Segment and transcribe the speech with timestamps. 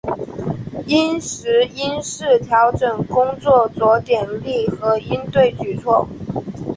[0.87, 6.09] 因时因势调整工作着力点和应对举措